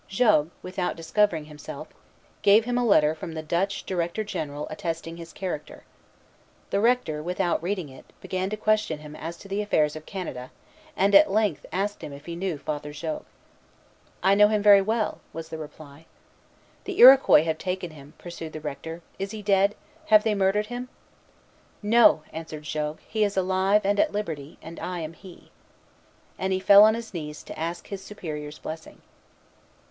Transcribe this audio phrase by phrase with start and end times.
[0.09, 1.89] Jogues, without discovering himself,
[2.41, 5.83] gave him a letter from the Dutch Director General attesting his character.
[6.71, 10.49] The Rector, without reading it, began to question him as to the affairs of Canada,
[10.97, 13.27] and at length asked him if he knew Father Jogues.
[14.23, 16.07] "I knew him very well," was the reply.
[16.85, 19.03] "The Iroquois have taken him," pursued the Rector.
[19.19, 19.75] "Is he dead?
[20.07, 20.89] Have they murdered him?"
[21.83, 25.51] "No," answered Jogues; "he is alive and at liberty, and I am he."
[26.39, 29.03] And he fell on his knees to ask his Superior's blessing.